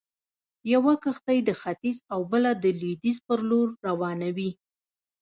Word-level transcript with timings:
يوه 0.73 0.93
کښتۍ 1.03 1.39
د 1.45 1.49
ختيځ 1.61 1.97
او 2.13 2.19
بله 2.31 2.51
د 2.63 2.65
لويديځ 2.79 3.17
پر 3.27 3.39
لور 3.49 3.67
روانوي. 3.87 4.51